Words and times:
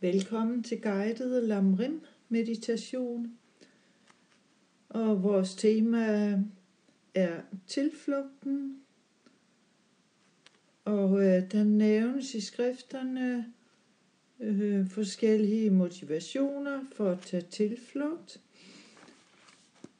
Velkommen 0.00 0.62
til 0.62 0.80
guided 0.80 1.46
Lamrim 1.46 2.02
meditation. 2.28 3.38
Og 4.88 5.22
vores 5.22 5.54
tema 5.54 6.32
er 7.14 7.40
tilflugten. 7.66 8.80
Og 10.84 11.22
øh, 11.22 11.52
der 11.52 11.64
nævnes 11.64 12.34
i 12.34 12.40
skrifterne 12.40 13.52
øh, 14.40 14.88
forskellige 14.88 15.70
motivationer 15.70 16.80
for 16.92 17.10
at 17.10 17.20
tage 17.20 17.46
tilflugt. 17.50 18.40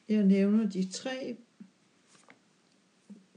Jeg 0.08 0.24
nævner 0.24 0.70
de 0.70 0.88
tre. 0.88 1.36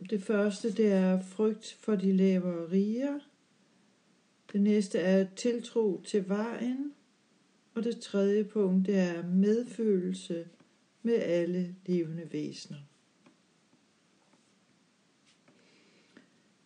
Det 0.10 0.24
første 0.24 0.72
det 0.72 0.92
er 0.92 1.22
frygt 1.22 1.78
for 1.80 1.96
de 1.96 2.18
lavere 2.18 2.72
riger. 2.72 3.20
Det 4.52 4.62
næste 4.62 5.00
er 5.00 5.28
tiltro 5.36 6.02
til 6.06 6.30
vejen. 6.30 6.94
Og 7.74 7.84
det 7.84 8.00
tredje 8.00 8.44
punkt 8.44 8.88
det 8.88 8.98
er 8.98 9.28
medfølelse 9.28 10.48
med 11.04 11.14
alle 11.14 11.76
levende 11.86 12.28
væsener. 12.32 12.78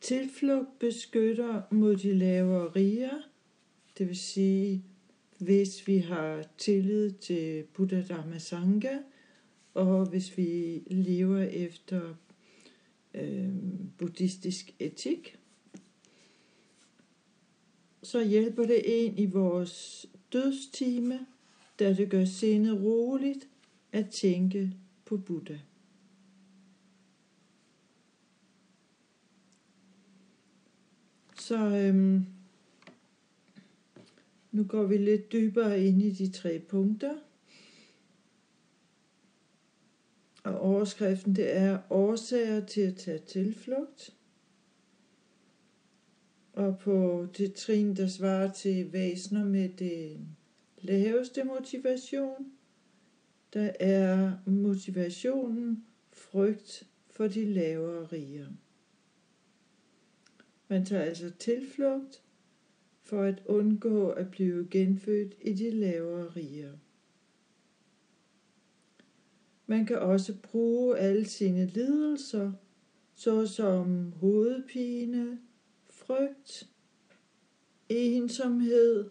Tilflugt 0.02 0.80
beskytter 0.80 1.62
mod 1.72 1.96
de 1.96 2.14
lavere 2.14 2.70
riger, 2.70 3.22
det 3.98 4.08
vil 4.08 4.18
sige, 4.18 4.84
hvis 5.38 5.88
vi 5.88 5.98
har 5.98 6.46
tillid 6.58 7.12
til 7.12 7.64
Buddha 7.64 8.02
Dhamma 8.02 8.38
Sangha, 8.38 8.98
og 9.74 10.06
hvis 10.06 10.38
vi 10.38 10.82
lever 10.88 11.42
efter 11.42 12.16
øh, 13.14 13.50
buddhistisk 13.98 14.76
etik, 14.80 15.38
så 18.06 18.24
hjælper 18.24 18.66
det 18.66 18.82
en 18.86 19.18
i 19.18 19.26
vores 19.26 20.06
dødstime, 20.34 21.26
da 21.80 21.94
det 21.94 22.10
gør 22.10 22.26
sindet 22.26 22.82
roligt 22.82 23.48
at 23.92 24.10
tænke 24.10 24.74
på 25.06 25.18
Buddha. 25.18 25.58
Så 31.38 31.58
øhm, 31.58 32.26
nu 34.52 34.64
går 34.64 34.84
vi 34.84 34.98
lidt 34.98 35.32
dybere 35.32 35.84
ind 35.84 36.02
i 36.02 36.12
de 36.12 36.32
tre 36.32 36.60
punkter. 36.60 37.16
Og 40.44 40.60
overskriften 40.60 41.36
det 41.36 41.58
er 41.58 41.80
årsager 41.90 42.66
til 42.66 42.82
at 42.82 42.96
tage 42.96 43.20
tilflugt. 43.20 44.14
Og 46.56 46.80
på 46.80 47.28
det 47.38 47.54
trin, 47.54 47.96
der 47.96 48.08
svarer 48.08 48.52
til 48.52 48.94
væsener 48.94 49.46
med 49.46 49.70
det 49.70 50.20
laveste 50.82 51.44
motivation, 51.44 52.52
der 53.54 53.72
er 53.80 54.34
motivationen 54.46 55.86
frygt 56.14 56.88
for 57.10 57.28
de 57.28 57.46
lavere 57.46 58.06
riger. 58.06 58.48
Man 60.68 60.86
tager 60.86 61.04
altså 61.04 61.32
tilflugt 61.40 62.24
for 63.04 63.22
at 63.22 63.44
undgå 63.46 64.10
at 64.10 64.32
blive 64.32 64.68
genfødt 64.72 65.36
i 65.42 65.54
de 65.54 65.72
lavere 65.72 66.30
riger. 66.30 66.74
Man 69.68 69.86
kan 69.86 70.00
også 70.00 70.36
bruge 70.42 70.98
alle 70.98 71.26
sine 71.26 71.66
lidelser, 71.66 72.52
såsom 73.16 74.12
hovedpine, 74.12 75.40
frygt, 76.06 76.70
ensomhed 77.90 79.10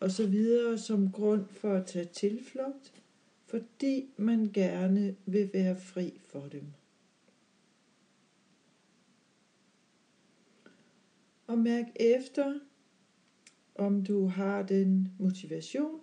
osv. 0.00 0.34
som 0.76 1.12
grund 1.12 1.46
for 1.48 1.74
at 1.74 1.86
tage 1.86 2.04
tilflugt, 2.04 3.02
fordi 3.46 4.08
man 4.16 4.50
gerne 4.52 5.16
vil 5.26 5.50
være 5.52 5.76
fri 5.76 6.20
for 6.26 6.48
dem. 6.48 6.64
Og 11.46 11.58
mærk 11.58 11.86
efter, 11.96 12.58
om 13.74 14.04
du 14.04 14.26
har 14.26 14.62
den 14.62 15.08
motivation. 15.18 16.00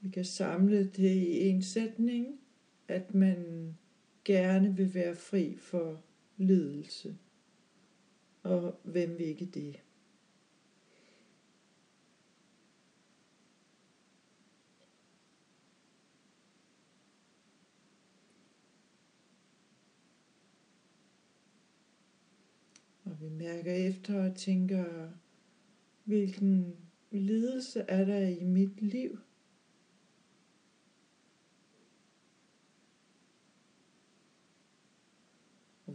Vi 0.00 0.10
kan 0.10 0.24
samle 0.24 0.84
det 0.84 1.16
i 1.16 1.48
en 1.48 1.62
sætning, 1.62 2.40
at 2.88 3.14
man 3.14 3.72
gerne 4.24 4.76
vil 4.76 4.94
være 4.94 5.16
fri 5.16 5.56
for 5.56 6.02
lidelse. 6.36 7.16
Og 8.46 8.80
hvem 8.82 9.18
vil 9.18 9.26
ikke 9.26 9.44
det? 9.44 9.80
Og 23.04 23.20
vi 23.20 23.28
mærker 23.28 23.72
efter 23.72 24.30
og 24.30 24.36
tænker, 24.36 25.10
hvilken 26.04 26.76
lidelse 27.10 27.80
er 27.80 28.04
der 28.04 28.28
i 28.28 28.44
mit 28.44 28.82
liv? 28.82 29.18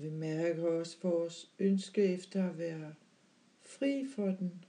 Vi 0.01 0.09
mærker 0.09 0.67
også 0.67 0.97
vores 1.03 1.51
ønske 1.59 2.03
efter 2.03 2.49
at 2.49 2.57
være 2.57 2.93
fri 3.61 4.05
for 4.15 4.25
den. 4.25 4.65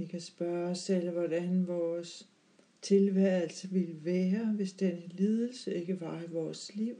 Vi 0.00 0.06
kan 0.06 0.20
spørge 0.20 0.70
os 0.70 0.78
selv, 0.78 1.10
hvordan 1.10 1.66
vores 1.66 2.28
tilværelse 2.82 3.68
ville 3.68 4.04
være, 4.04 4.52
hvis 4.52 4.72
denne 4.72 5.08
lidelse 5.08 5.74
ikke 5.74 6.00
var 6.00 6.22
i 6.22 6.30
vores 6.30 6.74
liv. 6.74 6.94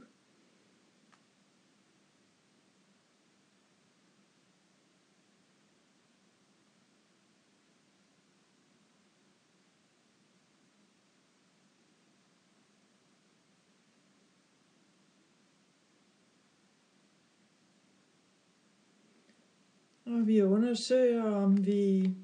Og 20.05 20.27
vi 20.27 20.41
undersøger, 20.41 21.23
om 21.23 21.65
vi 21.65 22.15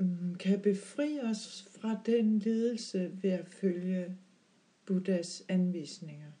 Mm, 0.00 0.34
kan 0.34 0.60
befri 0.60 1.20
os 1.20 1.68
fra 1.80 2.00
den 2.06 2.38
lidelse 2.38 3.18
ved 3.22 3.30
at 3.30 3.48
følge 3.48 4.16
Buddhas 4.86 5.44
anvisninger. 5.48 6.32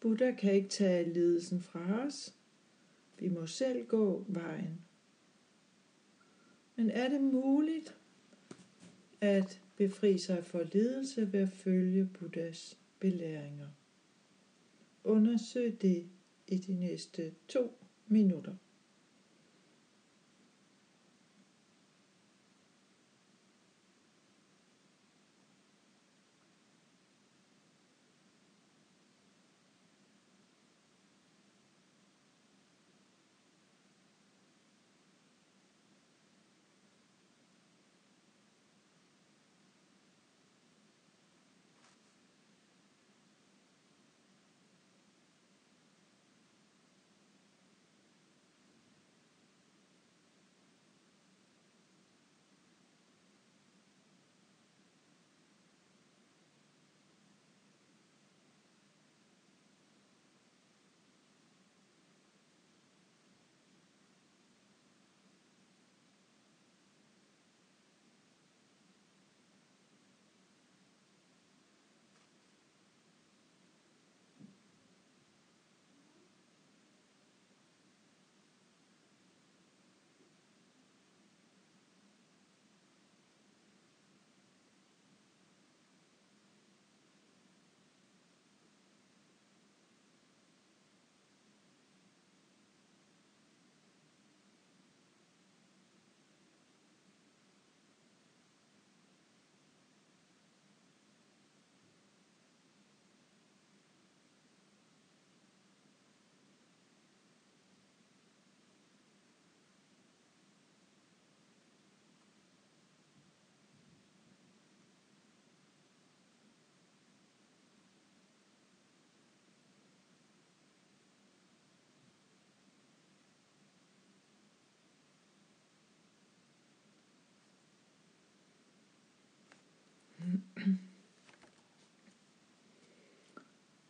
Buddha 0.00 0.30
kan 0.30 0.52
ikke 0.52 0.68
tage 0.68 1.12
lidelsen 1.12 1.60
fra 1.60 2.06
os. 2.06 2.34
Vi 3.18 3.28
må 3.28 3.46
selv 3.46 3.86
gå 3.86 4.24
vejen. 4.28 4.80
Men 6.76 6.90
er 6.90 7.08
det 7.08 7.20
muligt 7.20 7.96
at 9.20 9.60
befri 9.76 10.18
sig 10.18 10.44
for 10.44 10.62
lidelse 10.72 11.32
ved 11.32 11.40
at 11.40 11.48
følge 11.48 12.06
Buddhas 12.06 12.78
belæringer? 13.00 13.68
Undersøg 15.04 15.82
det 15.82 16.08
i 16.48 16.58
de 16.58 16.72
næste 16.72 17.34
to 17.48 17.78
minutter. 18.06 18.54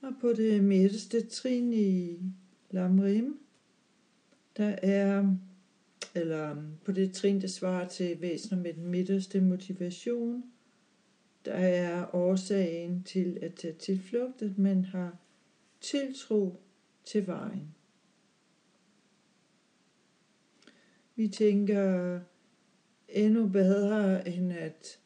Og 0.05 0.13
på 0.21 0.33
det 0.33 0.65
midterste 0.65 1.27
trin 1.27 1.73
i 1.73 2.19
Lamrim, 2.71 3.39
der 4.57 4.77
er, 4.83 5.37
eller 6.15 6.51
um, 6.51 6.75
på 6.85 6.93
det 6.93 7.13
trin, 7.13 7.41
der 7.41 7.47
svarer 7.47 7.89
til 7.89 8.21
væsener 8.21 8.63
med 8.63 8.75
den 8.75 8.87
midterste 8.87 9.41
motivation, 9.41 10.45
der 11.45 11.53
er 11.53 12.15
årsagen 12.15 13.03
til 13.03 13.39
at 13.43 13.55
tage 13.55 13.75
tilflugt, 13.75 14.43
at 14.43 14.59
man 14.59 14.85
har 14.85 15.17
tiltro 15.81 16.61
til 17.05 17.27
vejen. 17.27 17.75
Vi 21.17 21.29
tænker 21.29 22.21
endnu 23.09 23.49
bedre 23.49 24.29
end 24.29 24.53
at 24.53 25.01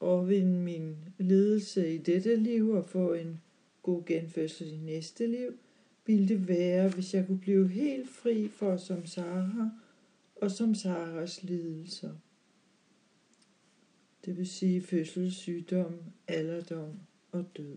overvinde 0.00 0.58
min 0.58 0.96
lidelse 1.18 1.94
i 1.94 1.98
dette 1.98 2.36
liv 2.36 2.70
og 2.70 2.88
få 2.88 3.12
en 3.12 3.40
god 3.84 4.04
genfødsel 4.04 4.72
i 4.72 4.76
næste 4.76 5.26
liv, 5.26 5.58
ville 6.06 6.28
det 6.28 6.48
være, 6.48 6.88
hvis 6.88 7.14
jeg 7.14 7.26
kunne 7.26 7.40
blive 7.40 7.68
helt 7.68 8.08
fri 8.08 8.48
for 8.48 8.76
som 8.76 9.06
Sara 9.06 9.70
og 10.36 10.50
som 10.50 10.74
Saras 10.74 11.42
lidelser. 11.42 12.14
Det 14.24 14.36
vil 14.36 14.48
sige 14.48 14.82
fødsel, 14.82 15.32
sygdom, 15.32 15.94
alderdom 16.28 16.98
og 17.32 17.44
død. 17.56 17.76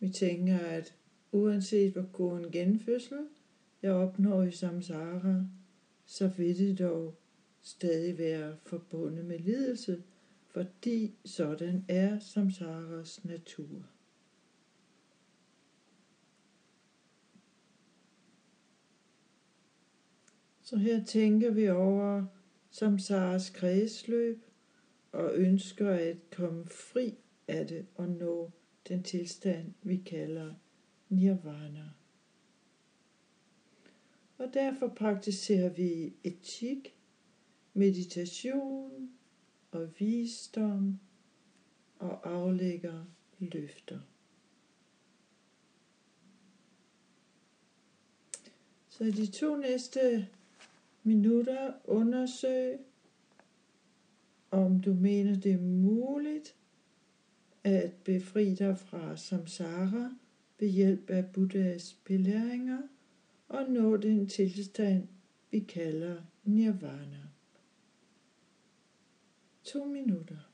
Vi 0.00 0.08
tænker, 0.08 0.58
at 0.58 0.94
uanset 1.32 1.92
hvor 1.92 2.06
god 2.12 2.38
en 2.38 2.50
genfødsel 2.50 3.18
jeg 3.82 3.92
opnår 3.92 4.42
i 4.42 4.50
samsara, 4.50 5.46
så 6.06 6.28
vil 6.28 6.58
det 6.58 6.78
dog 6.78 7.14
stadig 7.62 8.18
være 8.18 8.56
forbundet 8.64 9.24
med 9.24 9.38
lidelse, 9.38 10.02
fordi 10.56 11.14
sådan 11.24 11.84
er 11.88 12.18
samsaras 12.18 13.24
natur. 13.24 13.86
Så 20.62 20.76
her 20.76 21.04
tænker 21.04 21.50
vi 21.50 21.68
over 21.68 22.26
samsaras 22.70 23.50
kredsløb 23.50 24.44
og 25.12 25.34
ønsker 25.34 25.90
at 25.90 26.16
komme 26.30 26.66
fri 26.66 27.14
af 27.48 27.66
det 27.66 27.86
og 27.94 28.08
nå 28.08 28.50
den 28.88 29.02
tilstand, 29.02 29.74
vi 29.82 29.96
kalder 29.96 30.54
nirvana. 31.08 31.90
Og 34.38 34.50
derfor 34.54 34.88
praktiserer 34.88 35.68
vi 35.68 36.14
etik, 36.24 36.96
meditation 37.74 39.16
og 39.76 39.88
visdom 39.98 40.98
og 41.98 42.30
aflægger 42.30 43.04
løfter. 43.38 44.00
Så 48.88 49.04
i 49.04 49.10
de 49.10 49.26
to 49.26 49.56
næste 49.56 50.28
minutter 51.02 51.72
undersøg, 51.84 52.78
om 54.50 54.80
du 54.80 54.94
mener 54.94 55.40
det 55.40 55.52
er 55.52 55.60
muligt 55.60 56.54
at 57.64 57.92
befri 58.04 58.54
dig 58.54 58.78
fra 58.78 59.16
samsara 59.16 60.14
ved 60.58 60.68
hjælp 60.68 61.10
af 61.10 61.26
Buddhas 61.32 61.96
belæringer 62.04 62.82
og 63.48 63.70
nå 63.70 63.96
den 63.96 64.28
tilstand, 64.28 65.08
vi 65.50 65.60
kalder 65.60 66.22
nirvana. 66.44 67.25
To 69.66 69.84
minutter. 69.84 70.45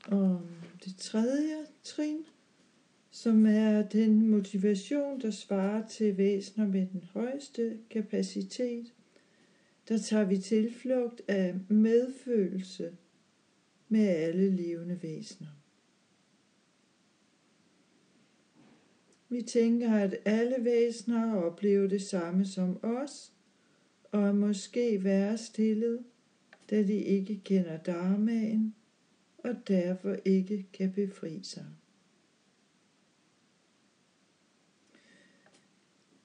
Og 0.05 0.41
det 0.85 0.95
tredje 0.95 1.65
trin, 1.83 2.25
som 3.11 3.45
er 3.45 3.81
den 3.81 4.27
motivation, 4.27 5.21
der 5.21 5.31
svarer 5.31 5.87
til 5.87 6.17
væsener 6.17 6.67
med 6.67 6.87
den 6.93 7.03
højeste 7.13 7.77
kapacitet, 7.89 8.93
der 9.89 9.97
tager 9.97 10.25
vi 10.25 10.37
tilflugt 10.37 11.21
af 11.27 11.55
medfølelse 11.69 12.97
med 13.89 14.07
alle 14.07 14.55
levende 14.55 14.99
væsener. 15.03 15.49
Vi 19.29 19.41
tænker, 19.41 19.95
at 19.95 20.15
alle 20.25 20.55
væsener 20.59 21.35
oplever 21.35 21.87
det 21.87 22.01
samme 22.01 22.45
som 22.45 22.83
os, 22.83 23.31
og 24.11 24.21
er 24.21 24.33
måske 24.33 25.03
værre 25.03 25.37
stillet, 25.37 26.03
da 26.69 26.83
de 26.83 26.93
ikke 26.93 27.41
kender 27.43 27.77
dharmaen 27.77 28.75
og 29.37 29.67
derfor 29.67 30.15
ikke 30.25 30.67
kan 30.73 30.91
befri 30.91 31.39
sig. 31.43 31.65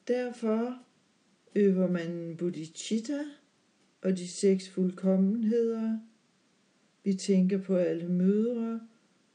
Derfor 0.09 0.79
øver 1.55 1.91
man 1.91 2.37
bodhicitta 2.39 3.19
og 4.03 4.19
de 4.19 4.29
seks 4.29 4.69
fuldkommenheder. 4.69 5.99
Vi 7.05 7.15
tænker 7.15 7.59
på 7.63 7.77
alle 7.77 8.09
mødre 8.09 8.81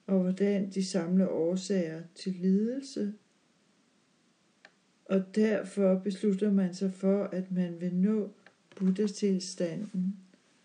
og 0.07 0.21
hvordan 0.21 0.69
de 0.69 0.85
samler 0.85 1.27
årsager 1.27 2.03
til 2.15 2.33
lidelse. 2.33 3.13
Og 5.05 5.35
derfor 5.35 5.99
beslutter 5.99 6.51
man 6.51 6.73
sig 6.73 6.93
for, 6.93 7.23
at 7.23 7.51
man 7.51 7.81
vil 7.81 7.95
nå 7.95 8.31
Buddha-tilstanden 8.75 10.15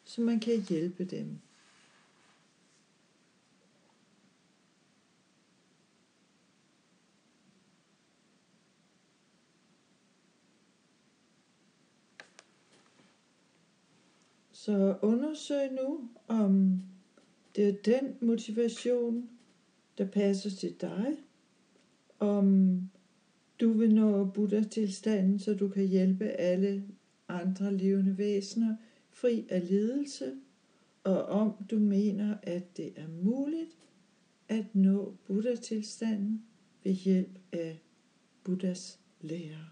så 0.04 0.20
man 0.20 0.40
kan 0.40 0.62
hjælpe 0.68 1.04
dem. 1.04 1.38
Så 14.52 14.96
undersøg 15.02 15.72
nu, 15.72 16.08
om 16.28 16.82
det 17.56 17.68
er 17.68 17.72
den 17.84 18.16
motivation, 18.20 19.28
der 19.98 20.06
passer 20.06 20.50
til 20.50 20.74
dig, 20.80 21.16
om 22.18 22.80
du 23.60 23.72
vil 23.72 23.94
nå 23.94 24.24
Buddha-tilstanden, 24.24 25.38
så 25.38 25.54
du 25.54 25.68
kan 25.68 25.86
hjælpe 25.86 26.24
alle 26.24 26.84
andre 27.28 27.76
levende 27.76 28.18
væsener, 28.18 28.76
fri 29.14 29.46
af 29.50 29.68
lidelse, 29.68 30.36
og 31.04 31.24
om 31.24 31.64
du 31.70 31.78
mener, 31.78 32.36
at 32.42 32.76
det 32.76 32.92
er 32.98 33.08
muligt 33.08 33.76
at 34.48 34.74
nå 34.74 35.16
Buddha-tilstanden 35.26 36.46
ved 36.82 36.92
hjælp 36.92 37.38
af 37.52 37.82
Buddhas 38.44 39.00
lære. 39.20 39.68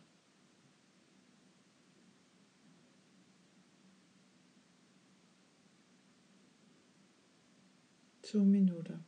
To 8.23 8.45
minutter. 8.45 8.99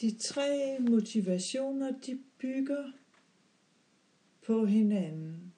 De 0.00 0.10
tre 0.18 0.76
motivationer, 0.80 1.92
de 2.06 2.18
bygger 2.38 2.92
på 4.46 4.64
hinanden. 4.64 5.52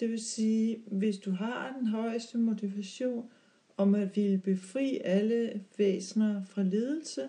Det 0.00 0.10
vil 0.10 0.24
sige, 0.24 0.82
hvis 0.86 1.18
du 1.18 1.30
har 1.30 1.76
den 1.78 1.86
højeste 1.86 2.38
motivation 2.38 3.30
om 3.76 3.94
at 3.94 4.16
ville 4.16 4.38
befri 4.38 5.00
alle 5.04 5.64
væsener 5.76 6.44
fra 6.44 6.62
lidelse, 6.62 7.28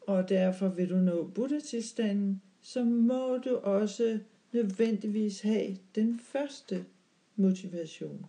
og 0.00 0.28
derfor 0.28 0.68
vil 0.68 0.90
du 0.90 0.96
nå 0.96 1.26
buddha-tilstanden, 1.34 2.42
så 2.60 2.84
må 2.84 3.38
du 3.38 3.56
også 3.56 4.18
nødvendigvis 4.52 5.40
have 5.40 5.76
den 5.94 6.18
første 6.18 6.84
motivation. 7.36 8.26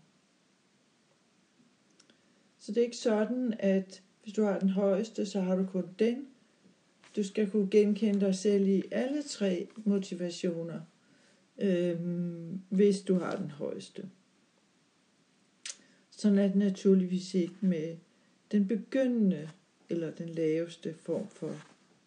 Så 2.60 2.72
det 2.72 2.78
er 2.78 2.86
ikke 2.86 2.98
sådan, 2.98 3.54
at 3.60 4.04
hvis 4.24 4.34
du 4.34 4.44
har 4.44 4.60
den 4.60 4.70
højeste, 4.70 5.26
så 5.26 5.42
har 5.42 5.56
du 5.56 5.66
kun 5.66 5.86
den. 6.00 6.28
Du 7.16 7.24
skal 7.24 7.50
kunne 7.50 7.70
genkende 7.72 8.20
dig 8.20 8.36
selv 8.36 8.68
i 8.68 8.84
alle 8.92 9.24
tre 9.24 9.68
motivationer, 9.86 10.82
øh, 11.58 12.00
hvis 12.70 13.02
du 13.02 13.16
har 13.16 13.36
den 13.36 13.52
højeste. 13.52 14.10
Sådan 16.10 16.38
er 16.38 16.48
det 16.48 16.56
naturligvis 16.56 17.34
ikke 17.34 17.56
med 17.62 17.98
den 18.52 18.68
begyndende 18.68 19.50
eller 19.90 20.12
den 20.12 20.30
laveste 20.30 20.94
form 20.94 21.28
for 21.28 21.56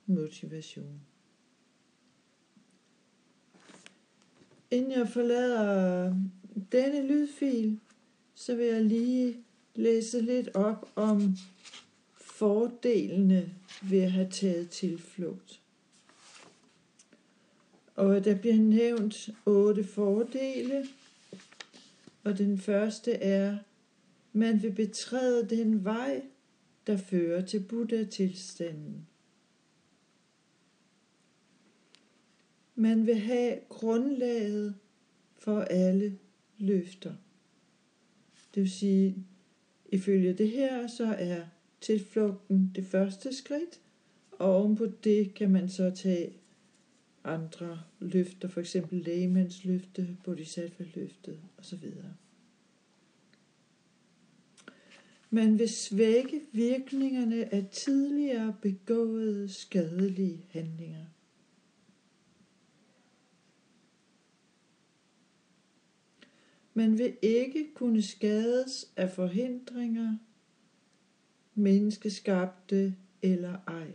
motivation. 0.06 1.00
Inden 4.70 4.92
jeg 4.92 5.08
forlader 5.08 6.14
denne 6.72 7.06
lydfil, 7.06 7.80
så 8.34 8.54
vil 8.54 8.66
jeg 8.66 8.84
lige 8.84 9.36
læse 9.74 10.20
lidt 10.20 10.48
op 10.54 10.92
om 10.96 11.36
fordelene 12.44 13.54
ved 13.82 14.00
at 14.00 14.12
have 14.12 14.30
taget 14.30 14.70
tilflugt. 14.70 15.60
Og 17.94 18.24
der 18.24 18.38
bliver 18.38 18.56
nævnt 18.56 19.30
otte 19.46 19.84
fordele, 19.84 20.86
og 22.24 22.38
den 22.38 22.58
første 22.58 23.12
er, 23.12 23.58
man 24.32 24.62
vil 24.62 24.72
betræde 24.72 25.48
den 25.48 25.84
vej, 25.84 26.22
der 26.86 26.96
fører 26.96 27.46
til 27.46 27.60
Buddha-tilstanden. 27.60 29.06
Man 32.74 33.06
vil 33.06 33.18
have 33.18 33.58
grundlaget 33.68 34.74
for 35.38 35.60
alle 35.60 36.18
løfter. 36.58 37.14
Det 38.54 38.62
vil 38.62 38.70
sige, 38.70 39.26
ifølge 39.88 40.32
det 40.32 40.50
her, 40.50 40.86
så 40.86 41.04
er 41.18 41.44
tilflugten 41.84 42.72
det 42.74 42.86
første 42.86 43.32
skridt, 43.32 43.80
og 44.30 44.56
ovenpå 44.56 44.86
det 45.04 45.34
kan 45.34 45.50
man 45.50 45.68
så 45.68 45.90
tage 45.90 46.32
andre 47.24 47.80
løfter, 48.00 48.48
for 48.48 48.60
eksempel 48.60 48.98
lægemandsløfte, 48.98 50.16
bodhisattva-løftet 50.24 51.40
osv. 51.58 51.92
Man 55.30 55.58
vil 55.58 55.68
svække 55.68 56.40
virkningerne 56.52 57.54
af 57.54 57.66
tidligere 57.72 58.56
begåede 58.62 59.48
skadelige 59.48 60.44
handlinger. 60.50 61.04
Man 66.74 66.98
vil 66.98 67.16
ikke 67.22 67.70
kunne 67.74 68.02
skades 68.02 68.92
af 68.96 69.10
forhindringer, 69.10 70.16
menneskeskabte 71.54 72.94
eller 73.22 73.56
ej. 73.66 73.86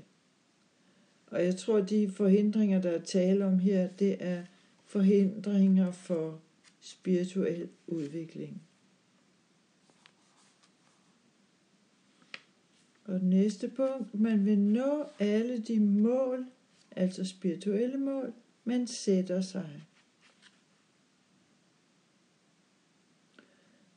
Og 1.27 1.45
jeg 1.45 1.55
tror, 1.55 1.81
de 1.81 2.11
forhindringer, 2.11 2.81
der 2.81 2.91
er 2.91 3.01
tale 3.01 3.45
om 3.45 3.59
her, 3.59 3.87
det 3.87 4.17
er 4.19 4.43
forhindringer 4.85 5.91
for 5.91 6.39
spirituel 6.79 7.69
udvikling. 7.87 8.61
Og 13.05 13.19
næste 13.21 13.69
punkt, 13.69 14.19
man 14.19 14.45
vil 14.45 14.59
nå 14.59 15.05
alle 15.19 15.59
de 15.59 15.79
mål, 15.79 16.45
altså 16.95 17.25
spirituelle 17.25 17.97
mål, 17.97 18.33
man 18.63 18.87
sætter 18.87 19.41
sig. 19.41 19.85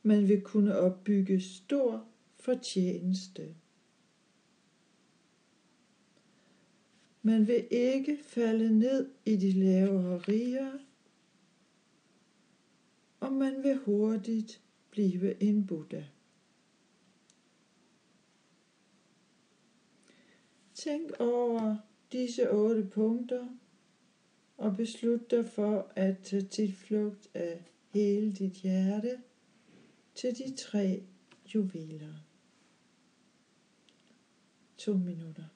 man 0.02 0.28
vil 0.28 0.40
kunne 0.40 0.78
opbygge 0.78 1.40
stor 1.40 2.04
fortjeneste. 2.42 3.54
Man 7.22 7.46
vil 7.46 7.66
ikke 7.70 8.18
falde 8.22 8.78
ned 8.78 9.10
i 9.26 9.36
de 9.36 9.52
lavere 9.52 10.18
riger, 10.18 10.78
og 13.20 13.32
man 13.32 13.62
vil 13.62 13.76
hurtigt 13.76 14.62
blive 14.90 15.42
en 15.42 15.66
Buddha. 15.66 16.04
Tænk 20.74 21.10
over 21.18 21.76
disse 22.12 22.50
otte 22.50 22.84
punkter 22.92 23.48
og 24.56 24.76
beslut 24.76 25.30
dig 25.30 25.48
for 25.48 25.92
at 25.96 26.18
tage 26.18 26.42
tilflugt 26.42 27.28
af 27.34 27.64
hele 27.90 28.32
dit 28.32 28.52
hjerte 28.52 29.18
til 30.14 30.38
de 30.38 30.56
tre 30.56 31.02
juveler. 31.54 32.31
To 34.82 34.94
minutter. 34.94 35.51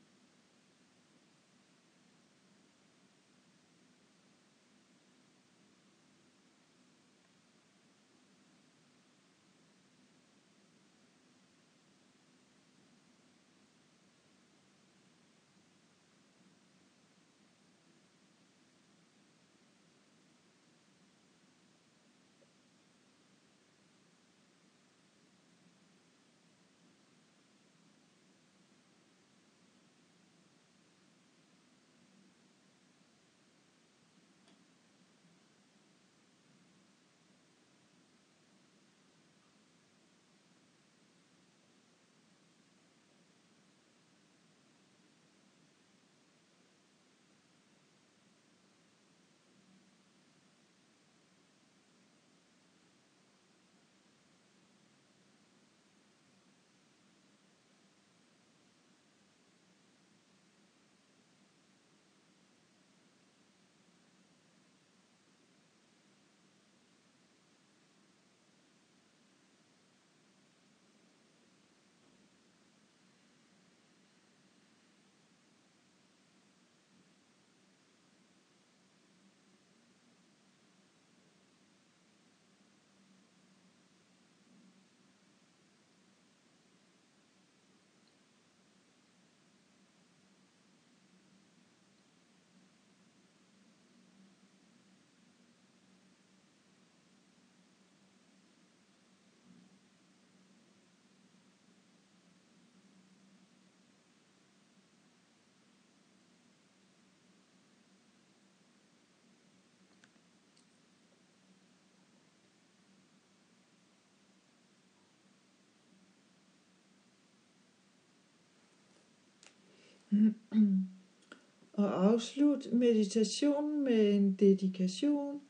Og 121.72 122.04
afslut 122.04 122.72
meditationen 122.72 123.84
med 123.84 124.14
en 124.16 124.32
dedikation 124.32 125.40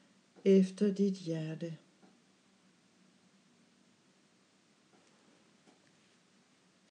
efter 0.45 0.95
dit 0.95 1.15
hjerte. 1.15 1.77